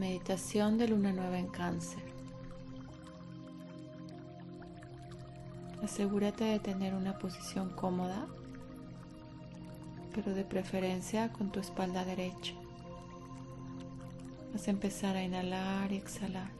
Meditación 0.00 0.78
de 0.78 0.88
luna 0.88 1.12
nueva 1.12 1.38
en 1.38 1.48
cáncer. 1.48 2.02
Asegúrate 5.82 6.42
de 6.42 6.58
tener 6.58 6.94
una 6.94 7.18
posición 7.18 7.68
cómoda, 7.68 8.26
pero 10.14 10.32
de 10.32 10.42
preferencia 10.42 11.30
con 11.34 11.52
tu 11.52 11.60
espalda 11.60 12.06
derecha. 12.06 12.54
Vas 14.54 14.68
a 14.68 14.70
empezar 14.70 15.16
a 15.16 15.22
inhalar 15.22 15.92
y 15.92 15.96
exhalar. 15.98 16.50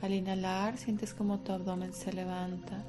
Al 0.00 0.14
inhalar 0.14 0.78
sientes 0.78 1.12
como 1.12 1.40
tu 1.40 1.52
abdomen 1.52 1.92
se 1.92 2.14
levanta. 2.14 2.82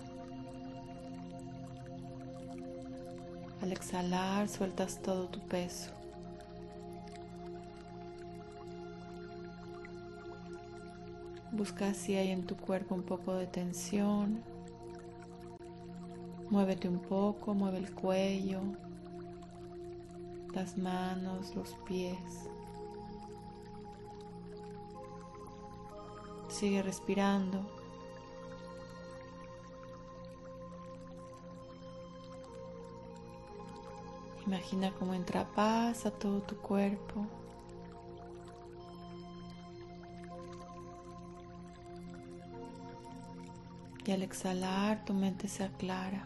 Al 3.61 3.73
exhalar 3.73 4.47
sueltas 4.47 5.01
todo 5.01 5.27
tu 5.27 5.41
peso. 5.49 5.96
Busca 11.57 11.95
si 11.95 12.15
hay 12.15 12.29
en 12.29 12.45
tu 12.45 12.55
cuerpo 12.55 12.93
un 12.93 13.01
poco 13.01 13.33
de 13.33 13.47
tensión. 13.47 14.43
Muévete 16.51 16.87
un 16.87 16.99
poco, 16.99 17.55
mueve 17.55 17.79
el 17.79 17.95
cuello, 17.95 18.61
las 20.53 20.77
manos, 20.77 21.55
los 21.55 21.73
pies. 21.87 22.47
Sigue 26.47 26.83
respirando. 26.83 27.65
Imagina 34.45 34.93
cómo 34.99 35.15
entra 35.15 35.47
paz 35.55 36.05
a 36.05 36.11
todo 36.11 36.41
tu 36.41 36.55
cuerpo. 36.57 37.25
Y 44.07 44.11
al 44.13 44.23
exhalar 44.23 45.03
tu 45.03 45.13
mente 45.13 45.49
se 45.49 45.65
aclara. 45.65 46.25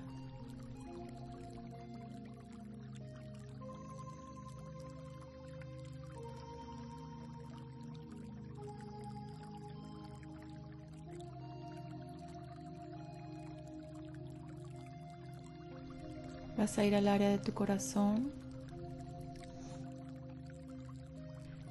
Vas 16.56 16.78
a 16.78 16.86
ir 16.86 16.94
al 16.94 17.08
área 17.08 17.30
de 17.30 17.40
tu 17.40 17.52
corazón 17.56 18.32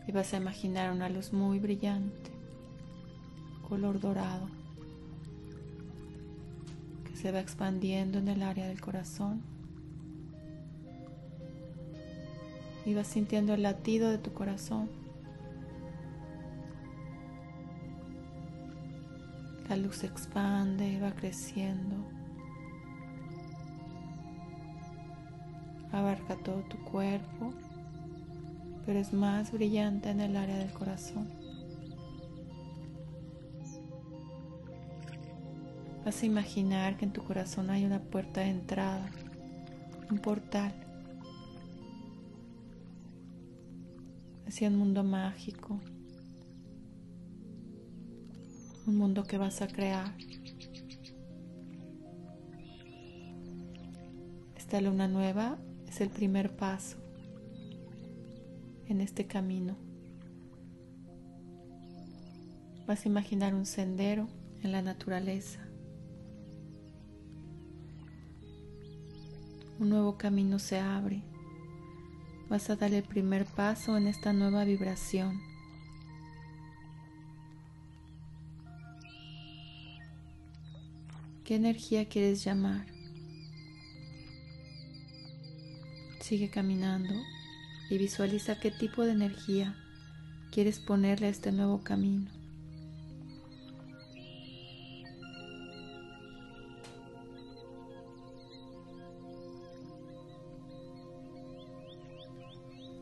y 0.08 0.10
vas 0.10 0.34
a 0.34 0.38
imaginar 0.38 0.90
una 0.90 1.08
luz 1.08 1.32
muy 1.32 1.60
brillante, 1.60 2.32
color 3.68 4.00
dorado, 4.00 4.59
se 7.20 7.32
va 7.32 7.40
expandiendo 7.40 8.18
en 8.18 8.28
el 8.28 8.42
área 8.42 8.66
del 8.66 8.80
corazón. 8.80 9.42
Y 12.86 12.94
vas 12.94 13.08
sintiendo 13.08 13.54
el 13.54 13.62
latido 13.62 14.10
de 14.10 14.18
tu 14.18 14.32
corazón. 14.32 14.88
La 19.68 19.76
luz 19.76 19.96
se 19.96 20.06
expande, 20.06 20.98
va 21.00 21.12
creciendo. 21.12 21.96
abarca 25.92 26.36
todo 26.36 26.62
tu 26.62 26.78
cuerpo, 26.78 27.52
pero 28.86 28.98
es 28.98 29.12
más 29.12 29.52
brillante 29.52 30.10
en 30.10 30.20
el 30.20 30.36
área 30.36 30.56
del 30.56 30.72
corazón. 30.72 31.28
Vas 36.10 36.24
a 36.24 36.26
imaginar 36.26 36.96
que 36.96 37.04
en 37.04 37.12
tu 37.12 37.22
corazón 37.22 37.70
hay 37.70 37.84
una 37.84 38.00
puerta 38.00 38.40
de 38.40 38.48
entrada, 38.48 39.08
un 40.10 40.18
portal 40.18 40.74
hacia 44.44 44.66
un 44.66 44.76
mundo 44.76 45.04
mágico, 45.04 45.78
un 48.88 48.96
mundo 48.96 49.22
que 49.22 49.38
vas 49.38 49.62
a 49.62 49.68
crear. 49.68 50.16
Esta 54.56 54.80
luna 54.80 55.06
nueva 55.06 55.60
es 55.86 56.00
el 56.00 56.10
primer 56.10 56.56
paso 56.56 56.96
en 58.86 59.00
este 59.00 59.28
camino. 59.28 59.76
Vas 62.88 63.06
a 63.06 63.08
imaginar 63.08 63.54
un 63.54 63.64
sendero 63.64 64.26
en 64.64 64.72
la 64.72 64.82
naturaleza. 64.82 65.69
Un 69.80 69.88
nuevo 69.88 70.18
camino 70.18 70.58
se 70.58 70.78
abre. 70.78 71.22
Vas 72.50 72.68
a 72.68 72.76
dar 72.76 72.92
el 72.92 73.02
primer 73.02 73.46
paso 73.46 73.96
en 73.96 74.08
esta 74.08 74.34
nueva 74.34 74.64
vibración. 74.64 75.40
¿Qué 81.44 81.54
energía 81.54 82.06
quieres 82.10 82.44
llamar? 82.44 82.88
Sigue 86.20 86.50
caminando 86.50 87.14
y 87.88 87.96
visualiza 87.96 88.60
qué 88.60 88.70
tipo 88.70 89.04
de 89.04 89.12
energía 89.12 89.74
quieres 90.52 90.78
ponerle 90.78 91.28
a 91.28 91.30
este 91.30 91.52
nuevo 91.52 91.82
camino. 91.82 92.39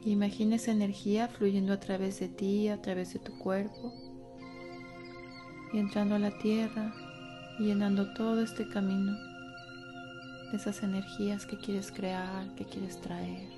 Imagina 0.05 0.57
esa 0.57 0.71
energía 0.71 1.29
fluyendo 1.29 1.73
a 1.73 1.81
través 1.81 2.21
de 2.21 2.29
ti, 2.29 2.69
a 2.69 2.81
través 2.81 3.13
de 3.13 3.19
tu 3.19 3.37
cuerpo, 3.39 3.93
y 5.73 5.79
entrando 5.79 6.15
a 6.15 6.19
la 6.19 6.39
tierra 6.39 6.95
y 7.59 7.65
llenando 7.65 8.13
todo 8.15 8.43
este 8.43 8.69
camino 8.69 9.13
de 10.51 10.57
esas 10.57 10.83
energías 10.83 11.45
que 11.47 11.59
quieres 11.59 11.93
crear, 11.93 12.55
que 12.55 12.65
quieres 12.65 13.01
traer. 13.01 13.49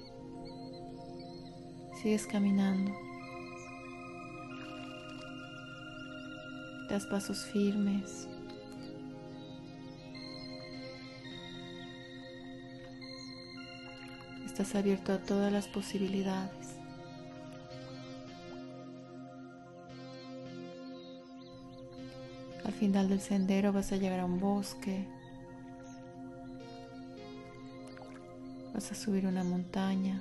Sigues 2.02 2.26
caminando. 2.26 2.92
Das 6.88 7.06
pasos 7.06 7.44
firmes. 7.44 8.26
Estás 14.60 14.76
abierto 14.76 15.14
a 15.14 15.18
todas 15.18 15.50
las 15.50 15.68
posibilidades. 15.68 16.76
Al 22.66 22.72
final 22.74 23.08
del 23.08 23.22
sendero 23.22 23.72
vas 23.72 23.90
a 23.90 23.96
llegar 23.96 24.20
a 24.20 24.26
un 24.26 24.38
bosque 24.38 25.08
Vas 28.74 28.92
a 28.92 28.94
subir 28.94 29.26
una 29.26 29.44
montaña. 29.44 30.20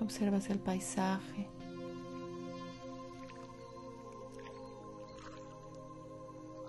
Observas 0.00 0.50
el 0.50 0.58
paisaje. 0.58 1.46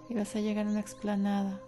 Y 0.08 0.14
vas 0.14 0.36
a 0.36 0.40
llegar 0.40 0.68
a 0.68 0.70
una 0.70 0.82
explanada. 0.82 1.67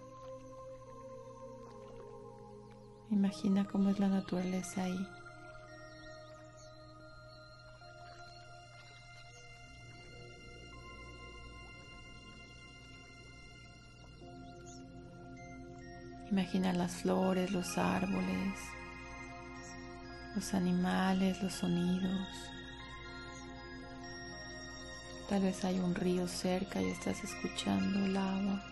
Imagina 3.11 3.65
cómo 3.65 3.89
es 3.89 3.99
la 3.99 4.07
naturaleza 4.07 4.83
ahí. 4.83 5.07
Imagina 16.31 16.71
las 16.73 16.97
flores, 16.97 17.51
los 17.51 17.79
árboles, 17.79 18.53
los 20.35 20.53
animales, 20.53 21.41
los 21.41 21.53
sonidos. 21.53 22.27
Tal 25.27 25.41
vez 25.41 25.65
hay 25.65 25.79
un 25.79 25.95
río 25.95 26.27
cerca 26.27 26.79
y 26.79 26.91
estás 26.91 27.23
escuchando 27.23 28.05
el 28.05 28.15
agua. 28.15 28.68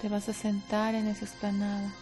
Te 0.00 0.08
vas 0.08 0.30
a 0.30 0.32
sentar 0.32 0.94
en 0.94 1.08
esa 1.08 1.26
esplanada. 1.26 1.92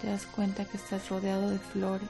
Te 0.00 0.08
das 0.08 0.26
cuenta 0.26 0.64
que 0.64 0.76
estás 0.76 1.08
rodeado 1.08 1.50
de 1.50 1.58
flores. 1.60 2.08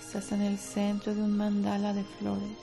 Estás 0.00 0.32
en 0.32 0.42
el 0.42 0.58
centro 0.58 1.14
de 1.14 1.22
un 1.22 1.36
mandala 1.36 1.92
de 1.92 2.02
flores. 2.02 2.58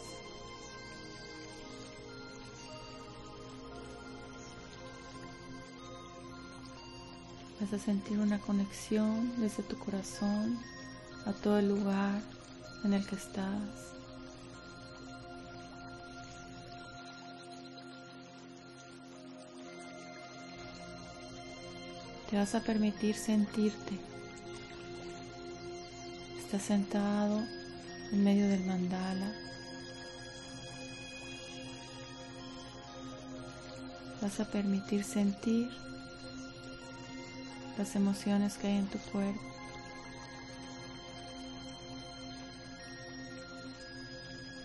Vas 7.61 7.71
a 7.71 7.79
sentir 7.79 8.19
una 8.19 8.39
conexión 8.39 9.39
desde 9.39 9.63
tu 9.63 9.77
corazón 9.79 10.59
a 11.25 11.31
todo 11.31 11.59
el 11.59 11.69
lugar 11.69 12.38
en 12.83 12.93
el 12.93 13.05
que 13.05 13.15
estás. 13.15 13.89
Te 22.29 22.37
vas 22.37 22.53
a 22.53 22.61
permitir 22.61 23.15
sentirte. 23.15 23.97
Estás 26.37 26.61
sentado 26.61 27.43
en 28.11 28.23
medio 28.23 28.47
del 28.47 28.63
mandala. 28.65 29.31
Vas 34.21 34.39
a 34.39 34.45
permitir 34.45 35.03
sentir 35.03 35.69
las 37.77 37.95
emociones 37.95 38.57
que 38.57 38.67
hay 38.67 38.77
en 38.77 38.87
tu 38.87 38.99
cuerpo. 39.11 39.58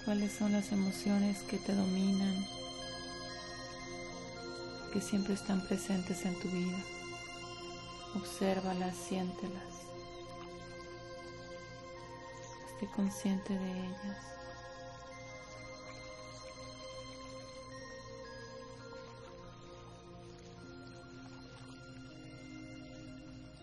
¿Cuáles 0.05 0.33
son 0.33 0.53
las 0.53 0.71
emociones 0.71 1.39
que 1.45 1.57
te 1.57 1.75
dominan, 1.75 2.45
que 4.93 5.01
siempre 5.01 5.33
están 5.33 5.67
presentes 5.67 6.27
en 6.27 6.39
tu 6.41 6.49
vida? 6.49 6.77
Obsérvalas, 8.15 8.95
siéntelas. 8.97 9.63
Esté 12.69 12.87
consciente 12.95 13.59
de 13.59 13.71
ellas. 13.71 14.19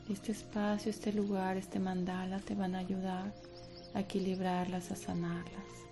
Este 0.10 0.32
espacio, 0.32 0.90
este 0.90 1.14
lugar, 1.14 1.56
este 1.58 1.80
mandala 1.80 2.40
te 2.40 2.56
van 2.56 2.74
a 2.74 2.80
ayudar 2.80 3.32
a 3.94 4.00
equilibrarlas, 4.00 4.90
a 4.90 4.96
sanarlas. 4.96 5.91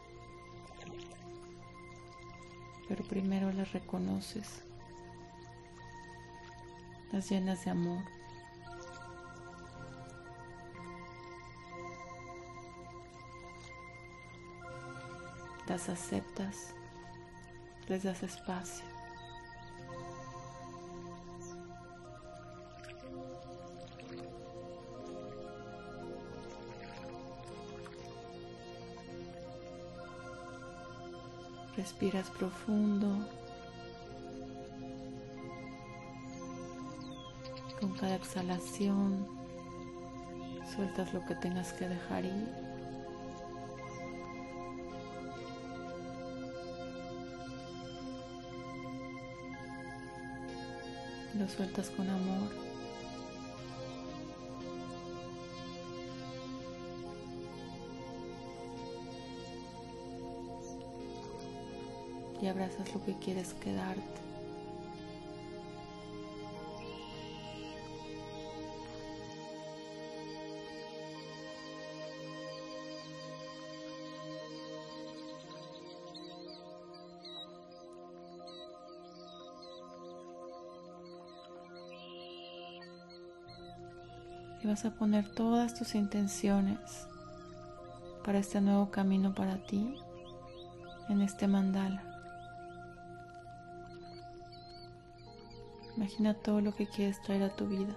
Pero 2.90 3.06
primero 3.06 3.54
las 3.54 3.72
reconoces, 3.72 4.64
las 7.14 7.30
llenas 7.30 7.64
de 7.64 7.72
amor. 7.72 8.04
las 15.70 15.88
aceptas, 15.88 16.74
les 17.88 18.02
das 18.02 18.24
espacio. 18.24 18.99
Respiras 31.90 32.30
profundo. 32.30 33.08
Con 37.80 37.94
cada 37.96 38.16
exhalación 38.16 39.28
sueltas 40.76 41.12
lo 41.16 41.26
que 41.26 41.34
tengas 41.34 41.74
que 41.74 41.90
dejar 41.90 42.26
ir. 42.26 42.48
lo 51.34 51.48
sueltas 51.48 51.90
con 51.90 52.08
amor. 52.08 52.69
Y 62.42 62.48
abrazas 62.48 62.94
lo 62.94 63.04
que 63.04 63.18
quieres 63.20 63.54
quedarte. 63.54 64.30
y 84.62 84.68
vas 84.68 84.86
a 84.86 84.92
poner 84.92 85.28
todas 85.30 85.74
tus 85.74 85.96
intenciones 85.96 87.08
para 88.26 88.40
este 88.40 88.62
nuevo 88.62 88.92
camino 88.92 89.34
para 89.34 89.58
ti 89.58 89.96
en 91.10 91.22
este 91.22 91.48
mandala. 91.48 92.09
Imagina 96.00 96.34
todo 96.34 96.62
lo 96.62 96.74
que 96.74 96.88
quieres 96.88 97.22
traer 97.22 97.44
a 97.44 97.54
tu 97.54 97.68
vida. 97.68 97.94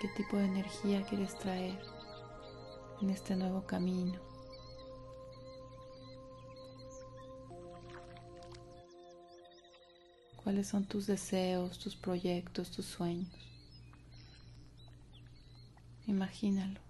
¿Qué 0.00 0.08
tipo 0.16 0.38
de 0.38 0.46
energía 0.46 1.02
quieres 1.02 1.38
traer 1.38 1.78
en 3.02 3.10
este 3.10 3.36
nuevo 3.36 3.66
camino? 3.66 4.18
¿Cuáles 10.42 10.66
son 10.66 10.86
tus 10.86 11.06
deseos, 11.06 11.78
tus 11.78 11.94
proyectos, 11.94 12.70
tus 12.70 12.86
sueños? 12.86 13.28
Imagínalo. 16.06 16.85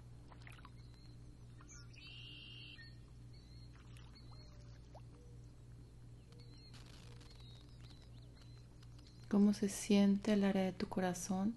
¿Cómo 9.37 9.53
se 9.53 9.69
siente 9.69 10.33
el 10.33 10.43
área 10.43 10.63
de 10.63 10.71
tu 10.71 10.87
corazón 10.89 11.53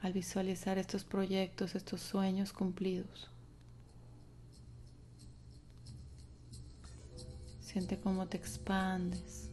al 0.00 0.14
visualizar 0.14 0.78
estos 0.78 1.04
proyectos, 1.04 1.74
estos 1.74 2.00
sueños 2.00 2.54
cumplidos? 2.54 3.30
Siente 7.60 8.00
cómo 8.00 8.26
te 8.26 8.38
expandes. 8.38 9.50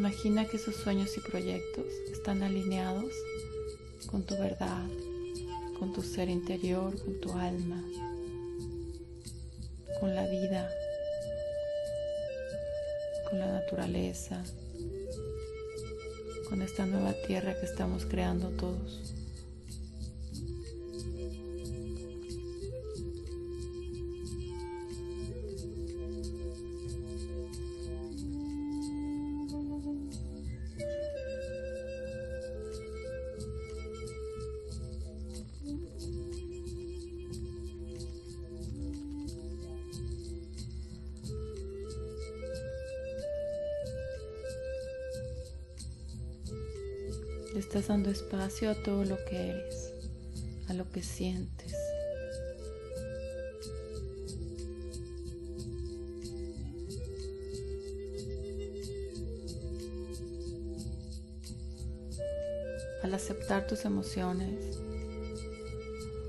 Imagina 0.00 0.46
que 0.46 0.56
esos 0.56 0.76
sueños 0.76 1.14
y 1.18 1.20
proyectos 1.20 1.84
están 2.10 2.42
alineados 2.42 3.12
con 4.06 4.22
tu 4.22 4.34
verdad, 4.34 4.86
con 5.78 5.92
tu 5.92 6.00
ser 6.00 6.30
interior, 6.30 6.98
con 6.98 7.20
tu 7.20 7.30
alma, 7.34 7.84
con 10.00 10.14
la 10.14 10.26
vida, 10.26 10.70
con 13.28 13.40
la 13.40 13.46
naturaleza, 13.48 14.42
con 16.48 16.62
esta 16.62 16.86
nueva 16.86 17.12
tierra 17.26 17.60
que 17.60 17.66
estamos 17.66 18.06
creando 18.06 18.48
todos. 18.52 19.19
Le 47.52 47.58
estás 47.58 47.88
dando 47.88 48.10
espacio 48.10 48.70
a 48.70 48.74
todo 48.74 49.04
lo 49.04 49.16
que 49.24 49.50
eres, 49.50 49.92
a 50.68 50.74
lo 50.74 50.88
que 50.88 51.02
sientes. 51.02 51.74
Al 63.02 63.14
aceptar 63.14 63.66
tus 63.66 63.84
emociones, 63.84 64.78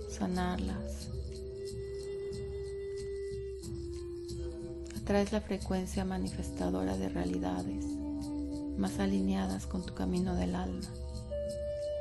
sanarlas, 0.10 1.10
atraes 5.02 5.32
la 5.32 5.42
frecuencia 5.42 6.04
manifestadora 6.04 6.98
de 6.98 7.10
realidades 7.10 7.86
más 8.78 8.98
alineadas 9.00 9.68
con 9.68 9.86
tu 9.86 9.94
camino 9.94 10.36
del 10.36 10.56
alma 10.56 10.88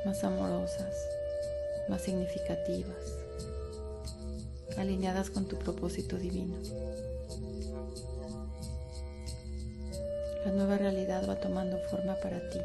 más 0.05 0.23
amorosas, 0.23 0.95
más 1.87 2.01
significativas, 2.01 2.95
alineadas 4.77 5.29
con 5.29 5.45
tu 5.45 5.57
propósito 5.57 6.17
divino. 6.17 6.55
La 10.45 10.51
nueva 10.53 10.77
realidad 10.77 11.27
va 11.29 11.39
tomando 11.39 11.77
forma 11.89 12.15
para 12.15 12.49
ti. 12.49 12.59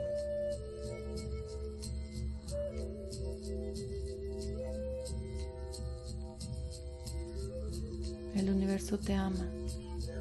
El 8.35 8.51
universo 8.51 8.99
te 8.99 9.13
ama, 9.13 9.47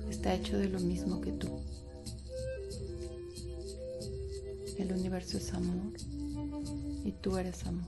está 0.09 0.33
hecho 0.33 0.57
de 0.57 0.67
lo 0.67 0.79
mismo 0.79 1.21
que 1.21 1.31
tú. 1.31 1.61
El 4.77 4.91
universo 4.91 5.37
es 5.37 5.53
amor 5.53 5.93
y 7.05 7.11
tú 7.11 7.37
eres 7.37 7.65
amor. 7.67 7.85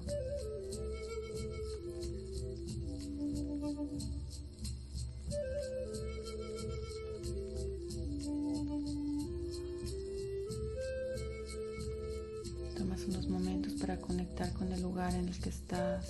Tomas 12.77 13.03
unos 13.05 13.27
momentos 13.27 13.74
para 13.74 14.00
conectar 14.00 14.53
con 14.53 14.71
el 14.71 14.81
lugar 14.83 15.13
en 15.15 15.27
el 15.27 15.39
que 15.39 15.50
estás, 15.50 16.07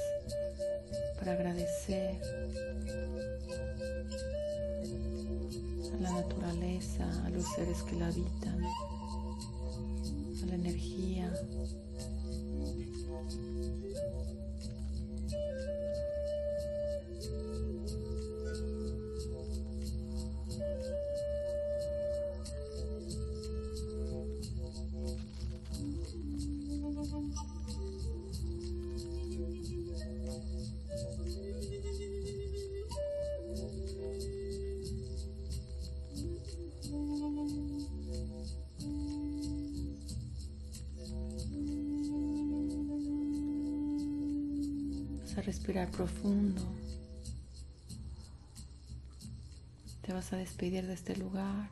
para 1.18 1.32
agradecer 1.32 2.22
a 5.94 6.02
la 6.02 6.12
naturaleza, 6.12 7.26
a 7.26 7.30
los 7.30 7.46
seres 7.56 7.82
que 7.84 7.96
la 7.96 8.08
habitan 8.08 8.62
la 10.46 10.56
energía. 10.56 11.32
A 45.38 45.42
respirar 45.42 45.90
profundo. 45.92 46.62
Te 50.02 50.14
vas 50.14 50.34
a 50.34 50.38
despedir 50.38 50.88
de 50.88 50.94
este 50.94 51.16
lugar. 51.16 51.70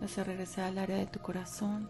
Vas 0.00 0.18
a 0.18 0.24
regresar 0.24 0.64
al 0.64 0.78
área 0.78 0.96
de 0.96 1.06
tu 1.06 1.20
corazón. 1.20 1.88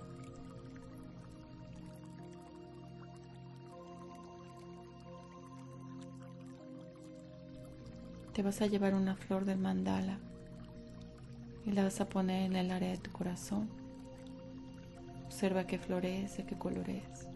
Te 8.32 8.42
vas 8.42 8.62
a 8.62 8.66
llevar 8.66 8.94
una 8.94 9.16
flor 9.16 9.44
del 9.44 9.58
mandala 9.58 10.18
y 11.66 11.72
la 11.72 11.84
vas 11.84 12.00
a 12.00 12.08
poner 12.08 12.42
en 12.42 12.56
el 12.56 12.70
área 12.70 12.90
de 12.90 12.98
tu 12.98 13.10
corazón. 13.12 13.83
Observa 15.34 15.66
qué 15.66 15.80
florece, 15.80 16.44
qué 16.46 16.56
color 16.56 16.88
es. 16.88 17.28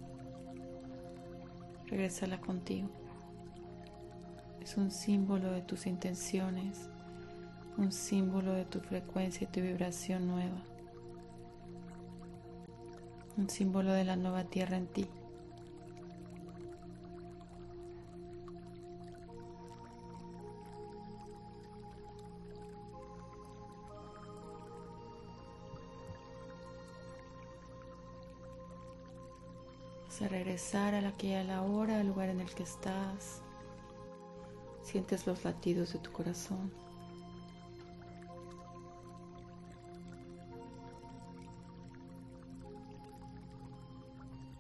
Regrésala 1.89 2.41
contigo. 2.41 2.89
Es 4.61 4.77
un 4.77 4.93
símbolo 4.93 5.51
de 5.51 5.63
tus 5.63 5.85
intenciones, 5.85 6.91
un 7.77 7.91
símbolo 7.91 8.53
de 8.53 8.67
tu 8.67 8.79
frecuencia 8.79 9.49
y 9.49 9.53
tu 9.53 9.61
vibración 9.61 10.29
nueva. 10.29 10.63
Un 13.37 13.51
símbolo 13.51 13.93
de 13.93 14.05
la 14.05 14.15
nueva 14.15 14.45
tierra 14.45 14.77
en 14.77 14.87
ti. 14.87 15.09
A 30.23 30.29
regresar 30.29 30.95
a 30.95 31.01
la 31.01 31.13
que 31.13 31.37
a 31.37 31.45
la 31.45 31.63
hora, 31.63 32.01
al 32.01 32.09
lugar 32.09 32.29
en 32.29 32.41
el 32.41 32.53
que 32.55 32.65
estás. 32.65 33.43
Sientes 34.83 35.27
los 35.27 35.45
latidos 35.45 35.93
de 35.93 35.99
tu 36.01 36.11
corazón. 36.11 36.73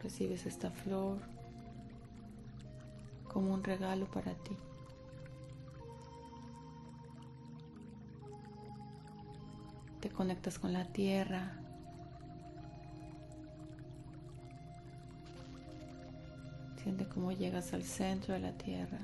Recibes 0.00 0.46
esta 0.46 0.70
flor 0.70 1.18
como 3.26 3.52
un 3.52 3.64
regalo 3.64 4.06
para 4.10 4.34
ti. 4.34 4.56
Te 10.00 10.10
conectas 10.10 10.58
con 10.58 10.72
la 10.72 10.84
tierra, 10.92 11.57
llegas 17.38 17.72
al 17.72 17.84
centro 17.84 18.34
de 18.34 18.40
la 18.40 18.52
tierra. 18.52 18.98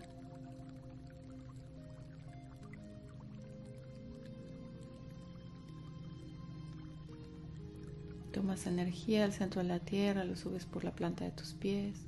Tomas 8.33 8.67
energía 8.67 9.25
al 9.25 9.33
centro 9.33 9.63
de 9.63 9.69
la 9.69 9.79
tierra, 9.79 10.25
lo 10.25 10.35
subes 10.35 10.67
por 10.67 10.83
la 10.83 10.91
planta 10.91 11.25
de 11.25 11.31
tus 11.31 11.55
pies. 11.55 12.07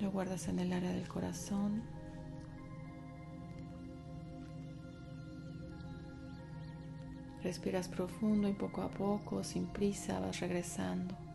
Lo 0.00 0.10
guardas 0.10 0.48
en 0.48 0.58
el 0.58 0.72
área 0.72 0.90
del 0.90 1.06
corazón. 1.06 1.82
Respiras 7.42 7.88
profundo 7.88 8.48
y 8.48 8.54
poco 8.54 8.82
a 8.82 8.90
poco, 8.90 9.44
sin 9.44 9.66
prisa, 9.66 10.18
vas 10.18 10.40
regresando. 10.40 11.25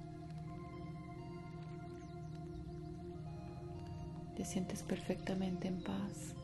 Te 4.36 4.46
sientes 4.46 4.84
perfectamente 4.84 5.68
en 5.68 5.82
paz. 5.84 6.36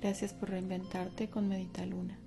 Gracias 0.00 0.34
por 0.34 0.50
reinventarte 0.50 1.28
con 1.30 1.48
Medita 1.48 1.86
Luna. 1.86 2.18